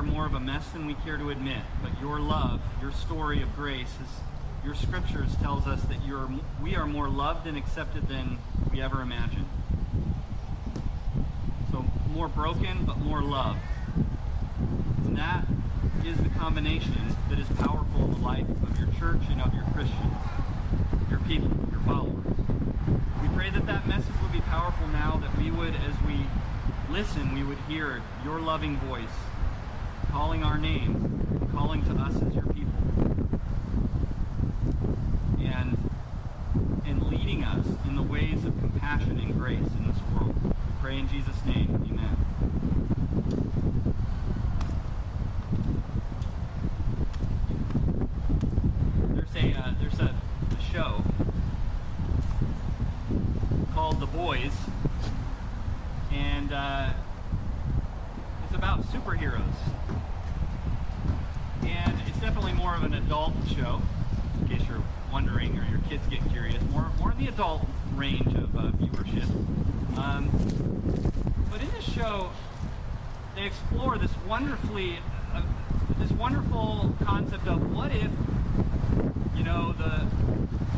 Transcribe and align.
are 0.00 0.02
more 0.02 0.24
of 0.24 0.32
a 0.32 0.40
mess 0.40 0.66
than 0.70 0.86
we 0.86 0.94
care 0.94 1.18
to 1.18 1.28
admit, 1.28 1.60
but 1.82 1.90
your 2.00 2.20
love, 2.20 2.58
your 2.80 2.90
story 2.90 3.42
of 3.42 3.54
grace, 3.54 3.90
is, 4.02 4.64
your 4.64 4.74
scriptures 4.74 5.36
tells 5.42 5.66
us 5.66 5.82
that 5.82 6.02
you're, 6.06 6.26
we 6.62 6.74
are 6.74 6.86
more 6.86 7.06
loved 7.06 7.46
and 7.46 7.58
accepted 7.58 8.08
than 8.08 8.38
we 8.72 8.80
ever 8.80 9.02
imagined. 9.02 9.44
So 11.70 11.84
more 12.14 12.28
broken, 12.28 12.86
but 12.86 12.96
more 12.96 13.20
loved. 13.20 13.58
And 15.04 15.18
that 15.18 15.44
is 16.06 16.16
the 16.16 16.30
combination 16.30 17.14
that 17.28 17.38
is 17.38 17.48
powerful 17.58 18.06
in 18.06 18.12
the 18.12 18.20
life 18.20 18.48
of 18.48 18.78
your 18.78 18.88
church 18.98 19.20
and 19.28 19.42
of 19.42 19.52
your 19.52 19.64
Christians, 19.74 20.14
your 21.10 21.20
people, 21.28 21.50
your 21.70 21.80
followers. 21.80 22.24
We 23.20 23.28
pray 23.36 23.50
that 23.50 23.66
that 23.66 23.86
message 23.86 24.14
would 24.22 24.32
be 24.32 24.40
powerful 24.40 24.88
now, 24.88 25.18
that 25.18 25.36
we 25.36 25.50
would, 25.50 25.74
as 25.74 25.94
we 26.06 26.24
listen, 26.90 27.34
we 27.34 27.42
would 27.42 27.58
hear 27.68 28.00
your 28.24 28.40
loving 28.40 28.78
voice 28.78 29.10
calling 30.10 30.42
our 30.42 30.58
name, 30.58 31.48
calling 31.52 31.84
to 31.84 31.92
us 31.92 32.14
as 32.22 32.34
your 32.34 32.46
people, 32.46 32.72
and, 35.38 35.90
and 36.84 37.02
leading 37.06 37.44
us 37.44 37.66
in 37.86 37.94
the 37.96 38.02
ways 38.02 38.44
of 38.44 38.58
compassion 38.58 39.18
and 39.20 39.34
grace 39.38 39.58
in 39.78 39.86
this 39.86 39.98
world. 40.12 40.34
We 40.42 40.52
pray 40.80 40.98
in 40.98 41.08
Jesus' 41.08 41.44
name, 41.46 41.86
amen. 41.90 42.16
There's 49.14 49.34
a, 49.36 49.58
uh, 49.58 49.74
there's 49.80 50.00
a, 50.00 50.14
a 50.58 50.72
show 50.72 51.04
called 53.74 54.00
The 54.00 54.06
Boys, 54.06 54.52
and 56.12 56.52
uh, 56.52 56.92
it's 58.44 58.54
about 58.56 58.82
superheroes. 58.90 59.40
And 61.62 62.00
it's 62.06 62.18
definitely 62.18 62.54
more 62.54 62.69
of 62.80 62.92
an 62.92 62.94
adult 62.94 63.34
show, 63.54 63.82
in 64.40 64.48
case 64.48 64.62
you're 64.68 64.82
wondering 65.12 65.58
or 65.58 65.64
your 65.70 65.80
kids 65.88 66.06
get 66.08 66.20
curious. 66.32 66.62
More, 66.70 66.90
more 66.98 67.12
in 67.12 67.18
the 67.18 67.28
adult 67.28 67.66
range 67.94 68.34
of 68.34 68.56
uh, 68.56 68.70
viewership. 68.72 69.28
Um, 69.98 70.30
but 71.50 71.60
in 71.60 71.70
this 71.72 71.84
show, 71.84 72.30
they 73.34 73.42
explore 73.44 73.98
this 73.98 74.12
wonderfully, 74.26 74.98
uh, 75.34 75.42
this 75.98 76.10
wonderful 76.12 76.94
concept 77.04 77.46
of 77.46 77.70
what 77.74 77.92
if, 77.92 78.10
you 79.36 79.44
know, 79.44 79.72
the 79.72 80.06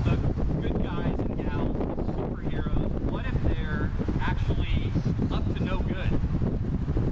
the 0.05 0.16
good 0.61 0.83
guys 0.83 1.14
and 1.19 1.37
gals, 1.37 1.77
the 1.77 2.12
superheroes, 2.12 3.00
what 3.03 3.25
if 3.27 3.34
they're 3.44 3.91
actually 4.20 4.91
up 5.31 5.44
to 5.55 5.62
no 5.62 5.78
good? 5.78 6.11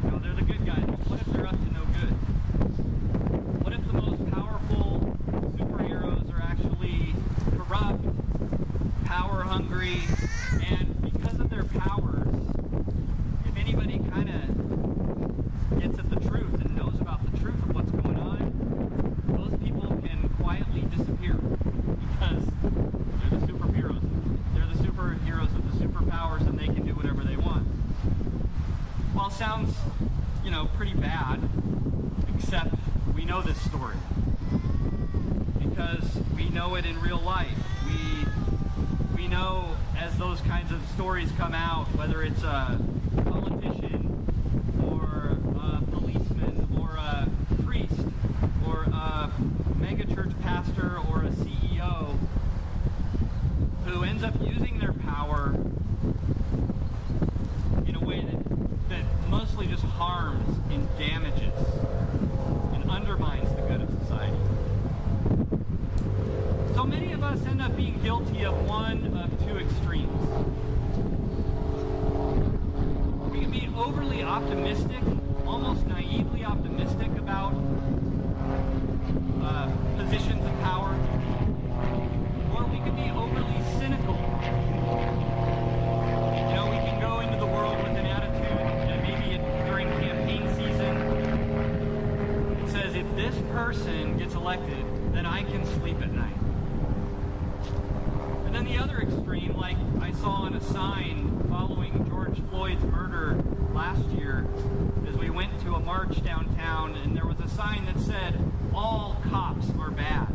You 0.05 0.11
know, 0.11 0.19
they're 0.19 0.35
the 0.35 0.43
good 0.43 0.67
guys, 0.67 0.85
but 0.85 1.07
what 1.09 1.21
if 1.21 1.27
they're 1.27 1.47
up 1.47 1.53
to 1.53 1.73
no 1.73 1.85
good? 1.85 2.13
What 3.63 3.73
if 3.73 3.87
the 3.87 3.93
most 3.93 4.31
powerful 4.33 5.17
superheroes 5.57 6.33
are 6.35 6.43
actually 6.43 7.15
corrupt, 7.57 8.05
power 9.07 9.43
hungry, 9.43 10.03
and 10.69 11.01
because 11.03 11.39
of 11.41 11.49
their 11.51 11.65
powers, 11.65 12.29
if 13.47 13.57
anybody 13.57 13.99
kind 14.11 14.29
of 14.31 15.81
gets 15.81 15.99
at 15.99 16.11
the 16.11 16.21
truth 16.29 16.61
and 16.61 16.77
knows 16.77 17.01
about 17.01 17.21
the 17.31 17.39
truth 17.39 17.63
of 17.63 17.75
what's 17.75 17.91
going 17.93 18.17
on, 18.19 18.53
those 19.29 19.59
people 19.61 19.89
can 20.03 20.29
quietly 20.41 20.83
disappear 20.97 21.35
because 21.35 22.45
they're 22.63 23.39
the 23.39 23.47
superheroes. 23.47 24.03
They're 24.55 24.67
the 24.67 24.83
superheroes 24.85 25.53
with 25.55 25.79
the 25.79 25.85
superpowers 25.85 26.41
and 26.47 26.59
they 26.59 26.67
can 26.67 26.87
do 26.87 26.95
whatever 26.95 27.23
they 27.23 27.37
want. 27.37 27.67
Well, 29.15 29.29
it 29.29 29.33
sounds, 29.33 29.75
you 30.45 30.51
know, 30.51 30.69
pretty 30.77 30.95
bad, 30.95 31.49
except 32.35 32.75
we 33.15 33.25
know 33.25 33.43
this 33.43 33.61
story 33.63 33.97
because 35.63 36.19
we 36.37 36.49
know 36.61 36.75
it 36.75 36.85
in 36.85 37.01
real 37.01 37.21
life. 37.21 37.57
We 37.87 38.27
we 39.17 39.29
know 39.29 39.75
as 39.97 40.15
those 40.19 40.43
kinds 40.43 40.71
of 40.71 40.87
stories 40.91 41.33
come 41.39 41.55
out, 41.55 41.87
whether 41.97 42.23
it's 42.23 42.43
a 42.43 42.79
politician 43.31 44.27
or 44.85 45.39
a 45.59 45.81
policeman 45.91 46.69
or 46.79 46.97
a 46.97 47.27
priest 47.65 48.03
or 48.67 48.83
a 48.83 49.33
megachurch 49.79 50.39
pastor 50.43 50.99
or 51.09 51.23
a 51.23 51.31
CEO 51.31 52.19
who 53.87 54.05
ends 54.05 54.23
up 54.23 54.35
using 54.43 54.79
their 54.81 54.93
power 54.93 55.55
in 57.87 57.97
a 57.97 58.05
way 58.05 58.21
that, 58.21 58.91
that 58.91 59.05
mostly 59.31 59.67
just 59.67 59.85
harms 59.85 60.59
and 60.71 60.87
damages 60.99 61.55
and 62.75 62.91
undermines 62.91 63.49
the 63.55 63.63
good 63.63 63.81
of 63.81 63.89
society. 64.03 64.37
So 66.81 66.87
many 66.87 67.13
of 67.13 67.23
us 67.23 67.45
end 67.45 67.61
up 67.61 67.77
being 67.77 67.90
guilty 68.03 68.45
of 68.45 68.67
one 68.67 69.07
of 69.19 69.31
two 69.47 69.59
extremes. 69.59 70.23
We 73.31 73.41
can 73.41 73.51
be 73.51 73.69
overly 73.77 74.23
optimistic, 74.23 75.03
almost 75.47 75.87
naively 75.87 76.45
optimistic 76.45 77.11
about 77.19 77.53
uh, 79.43 79.71
positions 79.99 80.45
of 80.45 80.61
power, 80.61 80.95
or 82.55 82.65
we 82.65 82.79
can 82.79 82.97
be 82.97 83.11
overly 83.11 83.61
cynical. 83.79 84.17
You 86.37 86.55
know, 86.55 86.69
we 86.71 86.79
can 86.89 87.01
go 87.01 87.21
into 87.21 87.39
the 87.39 87.47
world 87.47 87.77
with 87.79 87.97
an 87.99 88.07
attitude, 88.07 88.59
and 88.91 89.03
maybe 89.03 89.35
it, 89.35 89.43
during 89.67 89.89
campaign 89.89 90.49
season, 90.57 90.97
it 92.65 92.71
says, 92.71 92.95
if 92.95 93.15
this 93.15 93.35
person 93.53 94.17
gets 94.17 94.35
elected, 94.35 94.87
then 95.13 95.27
I 95.27 95.43
can 95.43 95.67
sleep 95.81 96.01
at 96.01 96.13
night. 96.13 96.37
And 98.47 98.55
then 98.55 98.65
the 98.65 98.80
other 98.91 99.03
extreme, 99.03 99.57
like 99.57 99.77
I 100.01 100.11
saw 100.13 100.43
on 100.43 100.55
a 100.55 100.61
sign 100.61 101.47
following 101.49 102.05
George 102.09 102.41
Floyd's 102.51 102.83
murder 102.85 103.41
last 103.73 104.05
year, 104.09 104.49
as 105.09 105.17
we 105.17 105.31
went 105.31 105.61
to 105.61 105.75
a 105.75 105.81
march 105.81 106.25
downtown, 106.25 106.97
and 106.97 107.17
there 107.17 107.27
was 107.27 107.39
a 107.39 107.49
sign 107.49 107.85
that 107.87 108.01
said, 108.01 108.37
all 108.75 109.17
cops 109.31 109.67
are 109.79 109.93
bad. 109.93 110.27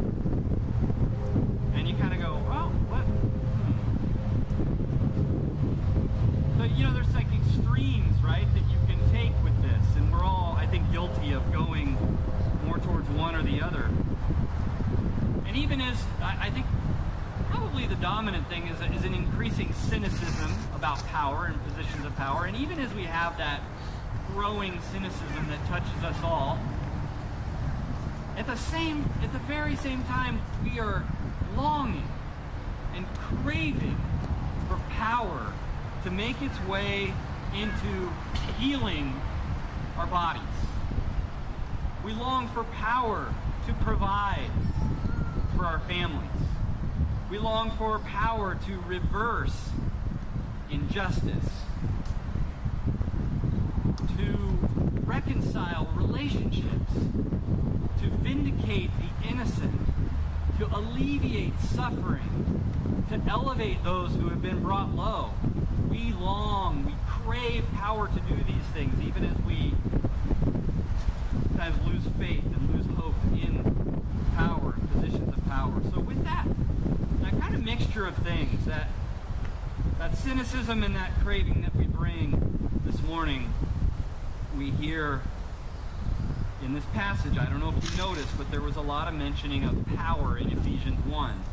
And 1.73 1.85
you 1.87 1.95
kind 1.95 2.13
of 2.13 2.21
go, 2.21 2.41
well, 2.47 2.69
what? 2.87 3.03
Hmm. 5.91 6.59
So, 6.59 6.63
you 6.63 6.85
know, 6.85 6.93
there's 6.93 7.13
like 7.13 7.27
extremes, 7.33 8.23
right, 8.23 8.47
that 8.53 8.63
you 8.71 8.77
can 8.87 9.11
take 9.11 9.33
with 9.43 9.61
this. 9.63 9.85
And 9.97 10.13
we're 10.13 10.23
all, 10.23 10.55
I 10.57 10.65
think, 10.65 10.89
guilty 10.93 11.33
of 11.33 11.51
going 11.51 11.97
more 12.63 12.77
towards 12.77 13.09
one 13.09 13.35
or 13.35 13.43
the 13.43 13.61
other. 13.61 13.89
And 15.45 15.57
even 15.57 15.81
as, 15.81 16.01
I, 16.21 16.37
I 16.43 16.49
think, 16.51 16.65
probably 17.55 17.87
the 17.87 17.95
dominant 17.95 18.45
thing 18.49 18.67
is, 18.67 18.77
is 18.97 19.05
an 19.05 19.13
increasing 19.13 19.71
cynicism 19.73 20.53
about 20.75 20.97
power 21.07 21.45
and 21.45 21.63
positions 21.67 22.05
of 22.05 22.13
power. 22.17 22.43
And 22.43 22.57
even 22.57 22.79
as 22.79 22.93
we 22.93 23.03
have 23.03 23.37
that 23.37 23.61
growing 24.33 24.81
cynicism 24.91 25.47
that 25.47 25.65
touches 25.67 26.03
us 26.03 26.17
all, 26.21 26.59
at 28.35 28.45
the 28.45 28.57
same, 28.57 29.09
at 29.23 29.31
the 29.31 29.39
very 29.39 29.77
same 29.77 30.03
time, 30.03 30.41
we 30.65 30.79
are 30.81 31.05
longing 31.55 32.07
and 32.93 33.05
craving 33.13 33.97
for 34.67 34.75
power 34.89 35.53
to 36.03 36.11
make 36.11 36.41
its 36.41 36.59
way 36.67 37.13
into 37.55 38.11
healing 38.59 39.13
our 39.97 40.07
bodies. 40.07 40.43
We 42.03 42.11
long 42.13 42.49
for 42.49 42.65
power 42.65 43.33
to 43.65 43.73
provide 43.75 44.49
for 45.55 45.63
our 45.65 45.79
families. 45.79 46.29
We 47.29 47.39
long 47.39 47.71
for 47.71 47.99
power 47.99 48.55
to 48.67 48.79
reverse 48.87 49.69
injustice, 50.69 51.49
to 54.17 54.57
reconcile 55.05 55.89
relationships, 55.95 56.93
to 56.93 58.09
vindicate 58.21 58.91
the 58.99 59.27
innocent, 59.27 59.79
to 60.59 60.67
alleviate 60.67 61.59
suffering, 61.59 62.61
to 63.09 63.21
elevate 63.27 63.83
those 63.83 64.11
who 64.15 64.29
have 64.29 64.41
been 64.41 64.61
brought 64.61 64.95
low. 64.95 65.31
We 65.89 66.13
long, 66.13 66.85
we 66.85 66.93
crave 67.07 67.65
power 67.73 68.07
to 68.07 68.19
do 68.19 68.35
these 68.43 68.63
things, 68.73 69.01
even 69.01 69.25
as 69.25 69.37
we 69.43 69.73
sometimes 71.65 71.87
lose 71.87 72.03
faith 72.19 72.43
and 72.43 72.75
lose 72.75 72.85
hope 72.97 73.15
in 73.33 74.03
power 74.35 74.75
positions 74.93 75.35
of 75.35 75.45
power. 75.47 75.81
So 75.93 75.99
with 75.99 76.23
that, 76.23 76.45
that 77.25 77.41
kind 77.41 77.55
of 77.55 77.63
mixture 77.63 78.05
of 78.05 78.15
things, 78.17 78.65
that 78.65 78.87
that 79.97 80.15
cynicism 80.17 80.83
and 80.83 80.95
that 80.95 81.11
craving 81.23 81.63
that 81.63 81.75
we 81.75 81.85
bring 81.85 82.81
this 82.85 83.01
morning, 83.01 83.51
we 84.57 84.69
hear 84.69 85.21
in 86.63 86.73
this 86.73 86.85
passage. 86.93 87.37
I 87.37 87.45
don't 87.45 87.59
know 87.59 87.73
if 87.75 87.91
you 87.91 87.97
noticed, 87.97 88.37
but 88.37 88.51
there 88.51 88.61
was 88.61 88.75
a 88.75 88.81
lot 88.81 89.07
of 89.07 89.15
mentioning 89.15 89.63
of 89.63 89.85
power 89.95 90.37
in 90.37 90.51
Ephesians 90.51 91.03
1. 91.05 91.43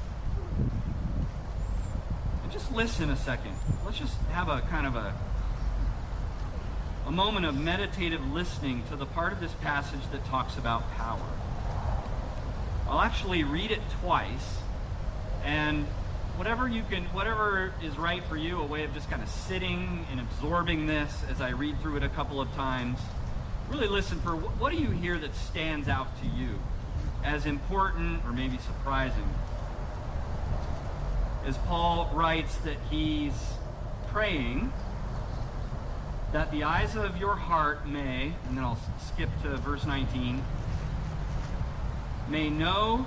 And 2.43 2.53
just 2.53 2.71
listen 2.73 3.09
a 3.11 3.17
second. 3.17 3.55
Let's 3.85 3.99
just 3.99 4.17
have 4.33 4.49
a 4.49 4.61
kind 4.63 4.87
of 4.87 4.95
a 4.95 5.15
a 7.07 7.11
moment 7.11 7.47
of 7.47 7.59
meditative 7.59 8.25
listening 8.31 8.85
to 8.89 8.95
the 8.95 9.07
part 9.07 9.33
of 9.33 9.41
this 9.41 9.53
passage 9.55 10.03
that 10.13 10.25
talks 10.27 10.57
about 10.57 10.89
power. 10.93 11.27
I'll 12.87 13.01
actually 13.01 13.43
read 13.43 13.73
it 13.73 13.81
twice 14.01 14.62
and 15.45 15.85
whatever 16.37 16.67
you 16.67 16.83
can 16.91 17.05
whatever 17.07 17.73
is 17.83 17.99
right 17.99 18.25
for 18.25 18.37
you 18.37 18.61
a 18.61 18.67
way 18.67 18.85
of 18.85 18.95
just 18.95 19.11
kind 19.11 19.23
of 19.23 19.29
sitting 19.29 20.07
and 20.11 20.21
absorbing 20.21 20.87
this 20.87 21.23
as 21.29 21.41
i 21.41 21.51
read 21.51 21.79
through 21.81 21.97
it 21.97 22.03
a 22.03 22.09
couple 22.09 22.41
of 22.41 22.51
times 22.55 22.99
really 23.69 23.89
listen 23.89 24.19
for 24.21 24.37
what, 24.37 24.51
what 24.59 24.73
do 24.73 24.79
you 24.79 24.91
hear 24.91 25.19
that 25.19 25.35
stands 25.35 25.89
out 25.89 26.09
to 26.21 26.27
you 26.27 26.59
as 27.25 27.47
important 27.47 28.25
or 28.25 28.33
maybe 28.33 28.59
surprising? 28.59 29.29
As 31.47 31.57
paul 31.59 32.11
writes 32.15 32.57
that 32.59 32.77
he's 32.91 33.33
praying 34.09 34.73
that 36.33 36.51
the 36.51 36.65
eyes 36.65 36.97
of 36.97 37.17
your 37.17 37.35
heart 37.35 37.87
may 37.87 38.33
and 38.49 38.57
then 38.57 38.65
i'll 38.65 38.79
skip 39.01 39.29
to 39.43 39.57
verse 39.59 39.87
19 39.87 40.43
may 42.29 42.49
know 42.49 43.07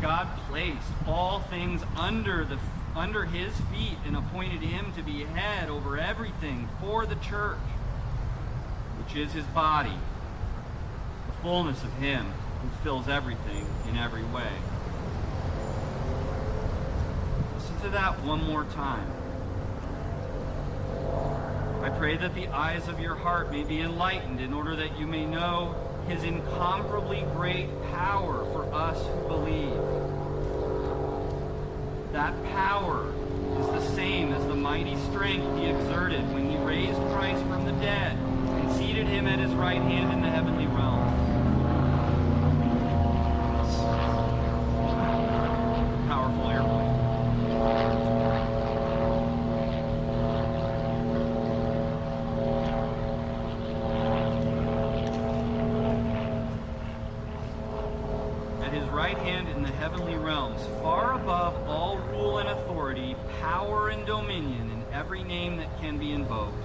God 0.00 0.28
placed 0.48 0.88
all 1.06 1.40
things 1.40 1.82
under 1.96 2.44
the 2.44 2.58
under 2.94 3.24
his 3.24 3.52
feet 3.72 3.96
and 4.06 4.16
appointed 4.16 4.60
him 4.60 4.92
to 4.92 5.02
be 5.02 5.24
head 5.24 5.70
over 5.70 5.98
everything 5.98 6.68
for 6.80 7.06
the 7.06 7.14
church, 7.16 7.56
which 8.98 9.16
is 9.16 9.32
his 9.32 9.46
body, 9.46 9.96
the 11.26 11.32
fullness 11.42 11.82
of 11.82 11.92
him 11.94 12.26
who 12.60 12.68
fills 12.84 13.08
everything 13.08 13.66
in 13.88 13.96
every 13.96 14.24
way. 14.24 14.52
Listen 17.54 17.80
to 17.80 17.88
that 17.90 18.22
one 18.22 18.44
more 18.44 18.64
time. 18.64 19.10
I 21.82 21.90
pray 21.90 22.16
that 22.18 22.34
the 22.34 22.48
eyes 22.48 22.86
of 22.88 23.00
your 23.00 23.16
heart 23.16 23.50
may 23.50 23.64
be 23.64 23.80
enlightened 23.80 24.40
in 24.40 24.52
order 24.52 24.76
that 24.76 24.98
you 24.98 25.06
may 25.06 25.26
know 25.26 25.74
his 26.08 26.24
incomparably 26.24 27.24
great 27.34 27.68
power 27.90 28.44
for 28.52 28.64
us 28.74 28.98
who 29.06 29.28
believe. 29.28 29.80
That 32.12 32.34
power 32.52 33.12
is 33.58 33.66
the 33.66 33.94
same 33.94 34.32
as 34.32 34.44
the 34.46 34.54
mighty 34.54 34.96
strength 35.10 35.58
he 35.58 35.66
exerted 35.66 36.30
when 36.32 36.50
he 36.50 36.56
raised 36.58 36.98
Christ 37.12 37.42
from 37.44 37.64
the 37.64 37.72
dead 37.72 38.16
and 38.16 38.72
seated 38.72 39.06
him 39.06 39.26
at 39.26 39.38
his 39.38 39.52
right 39.52 39.80
hand 39.80 40.12
in 40.12 40.20
the 40.22 40.28
heavenly 40.28 40.66
realms. 40.66 41.12
Powerful 46.08 46.50
airplane. 46.50 46.90
At 58.62 58.72
his 58.72 58.88
right 59.02 59.18
hand 59.18 59.48
in 59.48 59.64
the 59.64 59.68
heavenly 59.68 60.14
realms, 60.14 60.64
far 60.80 61.14
above 61.14 61.56
all 61.68 61.98
rule 62.12 62.38
and 62.38 62.48
authority, 62.48 63.16
power 63.40 63.88
and 63.88 64.06
dominion, 64.06 64.70
and 64.70 64.84
every 64.92 65.24
name 65.24 65.56
that 65.56 65.66
can 65.80 65.98
be 65.98 66.12
invoked, 66.12 66.62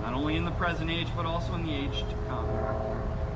not 0.00 0.14
only 0.14 0.36
in 0.36 0.46
the 0.46 0.50
present 0.52 0.90
age, 0.90 1.08
but 1.14 1.26
also 1.26 1.52
in 1.56 1.66
the 1.66 1.74
age 1.74 1.98
to 2.08 2.16
come. 2.26 2.48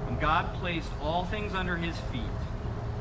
And 0.08 0.19
God 0.19 0.55
placed 0.55 0.88
all 1.02 1.26
things 1.26 1.55
under 1.55 1.76
his 1.76 1.94
feet 2.11 2.23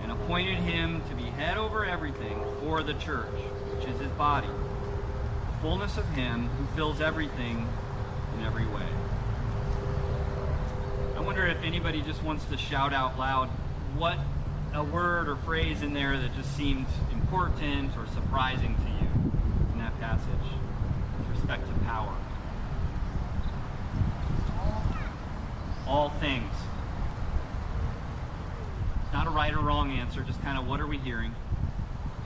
and 0.04 0.12
appointed 0.12 0.58
him 0.58 1.02
to 1.08 1.16
be 1.16 1.24
head 1.24 1.58
over 1.58 1.86
everything 1.86 2.38
for 2.60 2.84
the 2.84 2.96
church, 2.96 3.32
which 3.74 3.88
is 3.88 4.02
his 4.02 4.12
body, 4.12 4.50
the 4.50 5.62
fullness 5.62 5.98
of 5.98 6.10
him 6.10 6.50
who 6.50 6.66
fills 6.76 7.00
everything 7.00 7.70
in 8.38 8.46
every 8.46 8.66
way. 8.66 8.90
I 11.16 11.22
wonder 11.22 11.48
if 11.48 11.64
anybody 11.64 12.02
just 12.02 12.22
wants 12.22 12.44
to 12.48 12.58
shout 12.58 12.92
out 12.92 13.18
loud 13.18 13.48
what 13.96 14.18
a 14.74 14.84
word 14.84 15.28
or 15.28 15.36
phrase 15.38 15.82
in 15.82 15.94
there 15.94 16.18
that 16.18 16.34
just 16.36 16.56
seemed 16.56 16.86
important 17.12 17.92
or 17.98 18.08
surprising 18.14 18.76
to 18.76 18.90
you 19.04 19.10
in 19.74 19.80
that 19.80 20.00
passage 20.00 20.28
with 21.20 21.30
respect 21.36 21.68
to 21.68 21.74
power. 21.86 22.16
All 25.88 26.10
things. 26.10 26.54
It's 29.04 29.14
not 29.14 29.28
a 29.28 29.30
right 29.30 29.54
or 29.54 29.60
wrong 29.60 29.92
answer, 29.92 30.22
just 30.22 30.42
kind 30.42 30.58
of 30.58 30.68
what 30.68 30.80
are 30.80 30.88
we 30.88 30.98
hearing? 30.98 31.36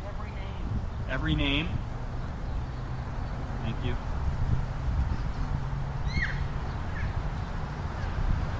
Every 0.07 0.29
name. 0.29 1.09
Every 1.09 1.35
name. 1.35 1.69
Thank 3.63 3.83
you. 3.83 3.95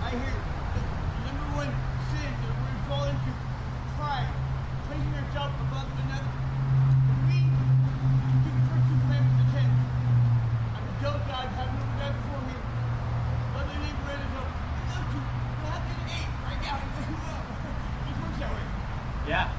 I 0.02 0.10
hear 0.10 0.38
the 0.74 0.82
number 1.30 1.48
one 1.54 1.70
sin 2.10 2.34
that 2.42 2.54
we 2.58 2.74
fall 2.90 3.06
into 3.06 3.32
pride, 3.98 4.34
placing 4.90 5.14
yourself 5.14 5.54
above 5.70 5.90
another. 6.06 6.34
When 7.06 7.20
we 7.30 7.38
keep 7.42 8.54
the 8.58 8.66
first 8.70 8.86
two 8.90 8.98
commandments 9.06 9.46
of 9.46 9.50
ten, 9.54 9.70
I 9.70 10.78
will 10.82 10.98
tell 11.02 11.18
God, 11.30 11.46
have 11.54 11.70
no 11.74 11.86
God 12.02 12.14
before 12.18 12.42
me. 12.50 12.58
Love 13.54 13.66
the 13.70 13.78
neighbor 13.82 14.10
as 14.14 14.26
well. 14.34 14.50
Those 14.90 15.06
two, 15.10 15.22
we'll 15.22 15.74
have 15.74 15.86
to 15.86 15.96
eight 16.10 16.30
right 16.50 16.62
now. 16.66 16.78
Just 16.82 18.18
works 18.26 18.38
that 18.42 18.50
way. 18.54 18.66
Yeah. 19.30 19.54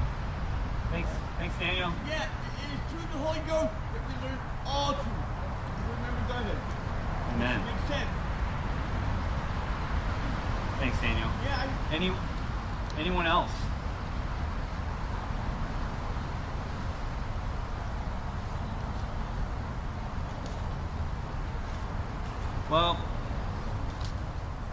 Thanks. 0.91 1.11
Thanks, 1.39 1.55
Daniel. 1.59 1.91
Yeah, 2.07 2.23
it 2.23 2.71
is 2.71 2.83
true 2.87 3.03
the 3.11 3.19
Holy 3.19 3.43
Ghost 3.47 3.71
that 3.71 4.03
we 4.07 4.15
learn 4.27 4.39
all 4.63 4.95
truth. 4.95 5.11
Remember 5.91 6.23
done 6.31 6.47
it. 6.47 6.59
Amen. 7.35 7.59
Makes 7.67 7.87
sense. 7.91 8.11
Thanks, 10.79 11.01
Daniel. 11.01 11.27
Yeah, 11.43 11.65
I, 11.91 11.95
Any 11.95 12.11
anyone 12.99 13.25
else? 13.25 13.51
Well, 22.69 22.99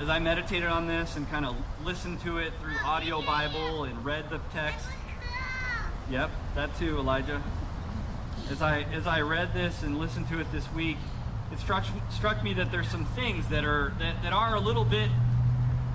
as 0.05 0.11
I 0.11 0.19
meditated 0.19 0.69
on 0.69 0.87
this 0.87 1.17
and 1.17 1.27
kind 1.31 1.47
of 1.47 1.57
listened 1.83 2.21
to 2.25 2.37
it 2.37 2.53
through 2.61 2.75
audio 2.85 3.23
Bible 3.23 3.85
and 3.85 4.05
read 4.05 4.29
the 4.29 4.39
text, 4.53 4.87
yep, 6.11 6.31
that 6.55 6.77
too, 6.79 6.99
Elijah. 6.99 7.43
As 8.51 8.61
I 8.61 8.83
as 8.93 9.07
I 9.07 9.23
read 9.23 9.55
this 9.55 9.83
and 9.83 9.99
listened 9.99 10.29
to 10.29 10.41
it 10.41 10.53
this 10.53 10.71
week, 10.75 10.99
it 11.51 11.59
struck 11.59 11.87
struck 12.11 12.45
me 12.45 12.53
that 12.53 12.71
there's 12.71 12.89
some 12.89 13.07
things 13.07 13.49
that 13.49 13.65
are 13.65 13.95
that, 13.99 14.23
that 14.23 14.35
are 14.35 14.55
a 14.55 14.61
little 14.61 14.85
bit 14.85 15.09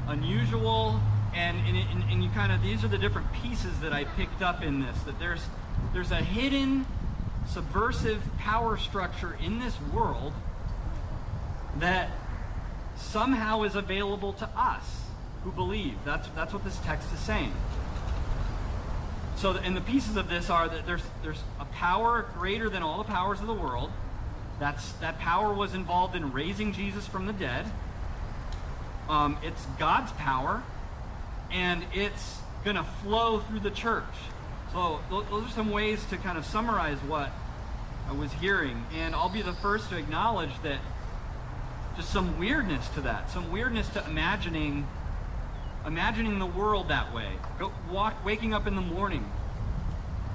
unusual 0.07 0.99
and 1.35 1.57
and, 1.67 1.77
and, 1.77 2.03
and 2.11 2.23
you 2.23 2.31
kind 2.31 2.51
of 2.51 2.63
these 2.63 2.83
are 2.83 2.87
the 2.87 2.97
different 2.97 3.31
pieces 3.31 3.79
that 3.81 3.93
I 3.93 4.05
picked 4.05 4.41
up 4.41 4.63
in 4.63 4.81
this 4.81 5.03
that 5.03 5.19
there's 5.19 5.43
there's 5.93 6.09
a 6.09 6.23
hidden 6.23 6.87
subversive 7.47 8.23
power 8.39 8.75
structure 8.75 9.37
in 9.39 9.59
this 9.59 9.79
world 9.93 10.33
that 11.77 12.09
somehow 12.99 13.63
is 13.63 13.75
available 13.75 14.33
to 14.33 14.49
us 14.55 15.01
who 15.43 15.51
believe 15.51 15.95
that's 16.05 16.27
that's 16.29 16.53
what 16.53 16.63
this 16.63 16.77
text 16.79 17.11
is 17.13 17.19
saying 17.19 17.53
so 19.35 19.51
and 19.51 19.75
the 19.75 19.81
pieces 19.81 20.17
of 20.17 20.29
this 20.29 20.49
are 20.49 20.67
that 20.67 20.85
there's 20.85 21.03
there's 21.23 21.41
a 21.59 21.65
power 21.65 22.25
greater 22.37 22.69
than 22.69 22.83
all 22.83 22.97
the 22.97 23.09
powers 23.09 23.39
of 23.39 23.47
the 23.47 23.53
world 23.53 23.91
that's 24.59 24.91
that 24.93 25.17
power 25.19 25.53
was 25.53 25.73
involved 25.73 26.15
in 26.15 26.33
raising 26.33 26.73
Jesus 26.73 27.07
from 27.07 27.25
the 27.25 27.33
dead 27.33 27.65
um, 29.09 29.37
it's 29.41 29.65
God's 29.79 30.11
power, 30.13 30.61
and 31.51 31.83
it's 31.93 32.37
going 32.63 32.75
to 32.75 32.83
flow 32.83 33.39
through 33.39 33.61
the 33.61 33.71
church. 33.71 34.03
So 34.71 34.99
those 35.09 35.47
are 35.47 35.49
some 35.49 35.71
ways 35.71 36.05
to 36.11 36.17
kind 36.17 36.37
of 36.37 36.45
summarize 36.45 36.99
what 36.99 37.31
I 38.07 38.13
was 38.13 38.31
hearing. 38.33 38.85
And 38.95 39.15
I'll 39.15 39.29
be 39.29 39.41
the 39.41 39.53
first 39.53 39.89
to 39.89 39.97
acknowledge 39.97 40.51
that 40.61 40.79
just 41.99 42.13
some 42.13 42.39
weirdness 42.39 42.87
to 42.89 43.01
that, 43.01 43.29
some 43.29 43.51
weirdness 43.51 43.89
to 43.89 44.05
imagining 44.05 44.87
imagining 45.85 46.39
the 46.39 46.45
world 46.45 46.87
that 46.87 47.13
way. 47.13 47.27
Go, 47.57 47.73
walk, 47.91 48.23
waking 48.23 48.53
up 48.53 48.67
in 48.67 48.75
the 48.75 48.81
morning 48.81 49.29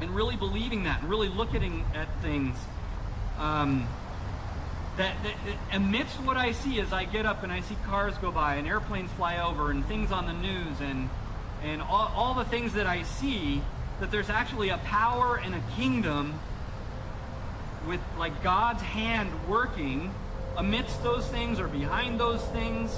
and 0.03 0.11
really 0.11 0.37
believing 0.37 0.85
that 0.85 1.01
and 1.01 1.09
really 1.09 1.29
looking 1.29 1.85
at 1.95 2.07
things 2.21 2.57
um, 3.39 3.87
that, 4.99 5.15
that, 5.23 5.35
that 5.47 5.77
amidst 5.77 6.17
what 6.21 6.37
I 6.37 6.53
see 6.53 6.81
as 6.81 6.93
I 6.93 7.05
get 7.05 7.25
up 7.25 7.43
and 7.43 7.51
I 7.51 7.61
see 7.61 7.77
cars 7.87 8.17
go 8.19 8.31
by 8.31 8.57
and 8.57 8.69
airplanes 8.69 9.11
fly 9.13 9.39
over 9.39 9.71
and 9.71 9.87
things 9.87 10.13
on 10.13 10.27
the 10.27 10.35
news 10.35 10.81
and 10.81 11.09
and 11.63 11.81
all, 11.81 12.13
all 12.15 12.35
the 12.35 12.45
things 12.45 12.75
that 12.75 12.87
I 12.87 13.05
see, 13.05 13.63
that 14.01 14.11
there's 14.11 14.29
actually 14.29 14.69
a 14.69 14.79
power 14.79 15.41
and 15.43 15.55
a 15.55 15.63
kingdom 15.77 16.39
with 17.87 18.01
like 18.19 18.43
God's 18.43 18.83
hand 18.83 19.49
working 19.49 20.13
amidst 20.57 21.03
those 21.03 21.27
things 21.27 21.59
or 21.61 21.69
behind 21.69 22.19
those 22.19 22.43
things 22.47 22.97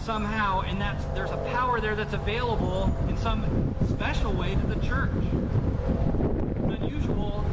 somehow, 0.00 0.60
and 0.62 0.80
that's 0.80 1.04
there's 1.14 1.30
a 1.30 1.36
power 1.52 1.80
there 1.80 1.96
that's 1.96 2.14
available 2.14 2.94
in 3.08 3.16
some 3.16 3.74
special 3.88 4.32
way 4.32 4.54
to 4.54 4.66
the 4.66 4.86
church. 4.86 5.10
It's 5.14 6.82
unusual. 6.82 7.44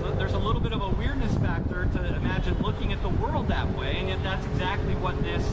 So 0.00 0.14
there's 0.14 0.34
a 0.34 0.38
little 0.38 0.60
bit 0.60 0.72
of 0.72 0.82
a 0.82 0.90
weirdness 0.90 1.34
factor 1.38 1.86
to 1.86 2.16
imagine 2.16 2.60
looking 2.62 2.92
at 2.92 3.00
the 3.02 3.08
world 3.08 3.48
that 3.48 3.66
way, 3.76 3.96
and 3.96 4.08
yet 4.08 4.22
that's 4.22 4.44
exactly 4.46 4.94
what 4.96 5.20
this 5.22 5.44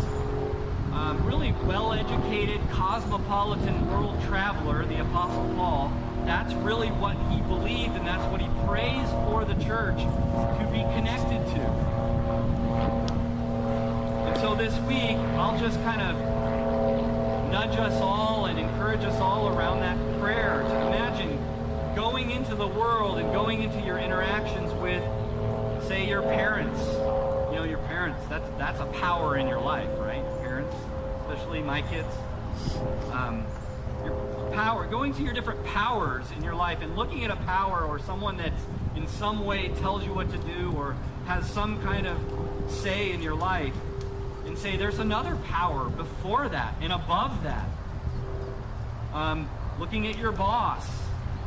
um, 0.93 1.23
really 1.25 1.53
well-educated, 1.65 2.59
cosmopolitan 2.69 3.89
world 3.89 4.21
traveler, 4.23 4.85
the 4.85 4.99
Apostle 5.01 5.53
Paul, 5.55 5.91
that's 6.25 6.53
really 6.55 6.89
what 6.89 7.15
he 7.31 7.41
believed, 7.41 7.95
and 7.95 8.05
that's 8.05 8.23
what 8.31 8.41
he 8.41 8.47
prays 8.67 9.09
for 9.25 9.45
the 9.45 9.55
church 9.63 9.97
to 9.97 10.69
be 10.71 10.81
connected 10.93 11.43
to. 11.55 12.00
So 14.41 14.55
this 14.55 14.75
week, 14.87 15.17
I'll 15.37 15.59
just 15.59 15.79
kind 15.83 16.01
of 16.01 16.15
nudge 17.51 17.77
us 17.77 18.01
all 18.01 18.47
and 18.47 18.57
encourage 18.57 19.01
us 19.01 19.21
all 19.21 19.55
around 19.55 19.81
that 19.81 20.19
prayer 20.19 20.63
to 20.63 20.87
imagine 20.87 21.37
going 21.95 22.31
into 22.31 22.55
the 22.55 22.67
world 22.67 23.19
and 23.19 23.31
going 23.31 23.61
into 23.61 23.79
your 23.81 23.99
interactions 23.99 24.73
with, 24.81 25.03
say, 25.87 26.09
your 26.09 26.23
parents. 26.23 26.81
You 27.51 27.57
know, 27.57 27.65
your 27.69 27.77
parents, 27.85 28.19
that's, 28.29 28.49
that's 28.57 28.79
a 28.79 28.87
power 28.87 29.37
in 29.37 29.47
your 29.47 29.61
life, 29.61 29.89
right? 29.99 30.23
Parents, 30.41 30.75
especially 31.21 31.61
my 31.61 31.83
kids. 31.83 32.09
Um, 33.11 33.45
your 34.03 34.15
power, 34.55 34.87
going 34.87 35.13
to 35.13 35.21
your 35.21 35.33
different 35.33 35.63
powers 35.65 36.25
in 36.35 36.43
your 36.43 36.55
life 36.55 36.81
and 36.81 36.95
looking 36.95 37.23
at 37.23 37.29
a 37.29 37.35
power 37.35 37.85
or 37.85 37.99
someone 37.99 38.37
that's 38.37 38.63
in 38.95 39.07
some 39.07 39.45
way 39.45 39.67
tells 39.81 40.03
you 40.03 40.15
what 40.15 40.31
to 40.31 40.37
do 40.39 40.73
or 40.75 40.95
has 41.27 41.47
some 41.47 41.79
kind 41.83 42.07
of 42.07 42.17
say 42.67 43.11
in 43.11 43.21
your 43.21 43.35
life 43.35 43.75
and 44.51 44.59
say 44.59 44.75
there's 44.75 44.99
another 44.99 45.37
power 45.47 45.87
before 45.87 46.49
that 46.49 46.75
and 46.81 46.91
above 46.91 47.41
that. 47.43 47.69
Um, 49.13 49.49
looking 49.79 50.07
at 50.07 50.17
your 50.17 50.33
boss 50.33 50.85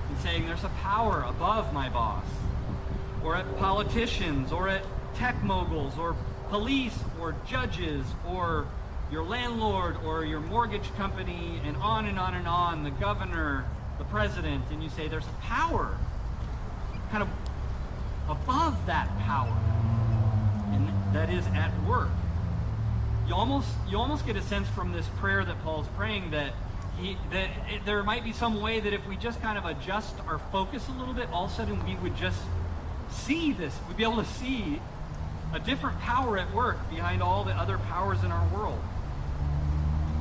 and 0.08 0.18
saying 0.20 0.46
there's 0.46 0.64
a 0.64 0.70
power 0.80 1.22
above 1.28 1.74
my 1.74 1.90
boss. 1.90 2.24
Or 3.22 3.36
at 3.36 3.58
politicians 3.58 4.52
or 4.52 4.70
at 4.70 4.86
tech 5.16 5.42
moguls 5.44 5.98
or 5.98 6.16
police 6.48 6.98
or 7.20 7.36
judges 7.46 8.06
or 8.26 8.66
your 9.12 9.22
landlord 9.22 9.98
or 10.06 10.24
your 10.24 10.40
mortgage 10.40 10.90
company 10.96 11.60
and 11.62 11.76
on 11.76 12.06
and 12.06 12.18
on 12.18 12.32
and 12.32 12.48
on, 12.48 12.84
the 12.84 12.90
governor, 12.90 13.66
the 13.98 14.04
president, 14.04 14.64
and 14.70 14.82
you 14.82 14.88
say 14.88 15.08
there's 15.08 15.26
a 15.26 15.42
power 15.42 15.94
kind 17.10 17.22
of 17.22 17.28
above 18.30 18.86
that 18.86 19.10
power 19.18 19.54
and 20.72 21.14
that 21.14 21.28
is 21.28 21.46
at 21.48 21.70
work. 21.86 22.08
You 23.26 23.34
almost 23.34 23.68
you 23.88 23.98
almost 23.98 24.26
get 24.26 24.36
a 24.36 24.42
sense 24.42 24.68
from 24.68 24.92
this 24.92 25.06
prayer 25.18 25.44
that 25.44 25.62
Paul's 25.62 25.88
praying 25.96 26.30
that 26.32 26.52
he 26.98 27.16
that 27.30 27.48
it, 27.70 27.84
there 27.84 28.02
might 28.02 28.24
be 28.24 28.32
some 28.32 28.60
way 28.60 28.80
that 28.80 28.92
if 28.92 29.06
we 29.06 29.16
just 29.16 29.40
kind 29.40 29.56
of 29.56 29.64
adjust 29.64 30.14
our 30.26 30.38
focus 30.38 30.86
a 30.88 30.92
little 30.98 31.14
bit, 31.14 31.28
all 31.32 31.46
of 31.46 31.52
a 31.52 31.54
sudden 31.54 31.84
we 31.86 31.94
would 31.96 32.16
just 32.16 32.40
see 33.10 33.52
this. 33.52 33.78
We'd 33.88 33.96
be 33.96 34.02
able 34.02 34.22
to 34.22 34.28
see 34.28 34.80
a 35.52 35.58
different 35.58 36.00
power 36.00 36.36
at 36.36 36.52
work 36.52 36.90
behind 36.90 37.22
all 37.22 37.44
the 37.44 37.52
other 37.52 37.78
powers 37.78 38.22
in 38.24 38.32
our 38.32 38.46
world. 38.48 38.80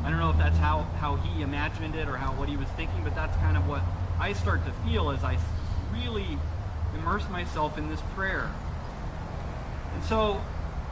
I 0.04 0.10
don't 0.10 0.20
know 0.20 0.30
if 0.30 0.38
that's 0.38 0.58
how, 0.58 0.84
how 1.00 1.16
he 1.16 1.42
imagined 1.42 1.96
it 1.96 2.08
or 2.10 2.18
how 2.18 2.34
what 2.34 2.50
he 2.50 2.58
was 2.58 2.68
thinking, 2.70 3.04
but 3.04 3.16
that's 3.16 3.36
kind 3.38 3.56
of 3.56 3.68
what 3.68 3.82
I 4.20 4.34
start 4.34 4.66
to 4.66 4.72
feel 4.86 5.10
as 5.10 5.24
I 5.24 5.38
really 5.94 6.38
immerse 6.94 7.28
myself 7.30 7.78
in 7.78 7.90
this 7.90 8.02
prayer. 8.14 8.52
And 9.94 10.04
so 10.04 10.42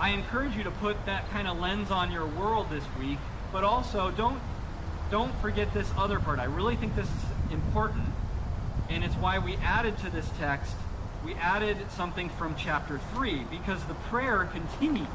I 0.02 0.10
encourage 0.10 0.56
you 0.56 0.64
to 0.64 0.72
put 0.72 1.06
that 1.06 1.30
kind 1.30 1.48
of 1.48 1.60
lens 1.60 1.92
on 1.92 2.12
your 2.12 2.26
world 2.26 2.72
this 2.72 2.84
week, 3.00 3.20
but 3.54 3.64
also 3.64 4.10
don't 4.10 4.42
don't 5.12 5.34
forget 5.42 5.72
this 5.76 5.92
other 5.96 6.20
part. 6.20 6.40
I 6.40 6.46
really 6.46 6.76
think 6.76 6.96
this 6.96 7.06
is 7.06 7.52
important, 7.52 8.08
and 8.90 9.04
it's 9.04 9.14
why 9.14 9.38
we 9.38 9.58
added 9.58 10.00
to 10.00 10.10
this 10.10 10.28
text. 10.40 10.74
We 11.24 11.36
added 11.36 11.78
something 11.92 12.30
from 12.30 12.56
chapter 12.56 13.00
3 13.14 13.46
because 13.52 13.84
the 13.84 13.94
prayer 13.94 14.50
continues. 14.52 15.08